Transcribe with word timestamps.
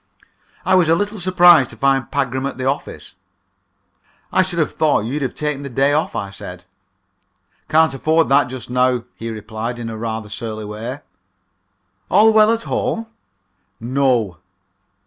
I 0.65 0.73
was 0.73 0.89
a 0.89 0.95
little 0.95 1.19
surprised 1.19 1.69
to 1.69 1.77
find 1.77 2.09
Pagram 2.09 2.47
at 2.47 2.57
the 2.57 2.65
office. 2.65 3.13
"I 4.31 4.41
should 4.41 4.57
have 4.57 4.73
thought 4.73 5.05
you'd 5.05 5.21
have 5.21 5.35
taken 5.35 5.63
a 5.63 5.69
day 5.69 5.93
off," 5.93 6.15
I 6.15 6.31
said. 6.31 6.65
"Can't 7.69 7.93
afford 7.93 8.27
that 8.29 8.47
just 8.47 8.67
now," 8.71 9.03
he 9.13 9.29
replied, 9.29 9.77
in 9.77 9.91
rather 9.95 10.25
a 10.25 10.29
surly 10.31 10.65
way. 10.65 11.01
"All 12.09 12.33
well 12.33 12.51
at 12.51 12.63
home?" 12.63 13.05
"No." 13.79 14.37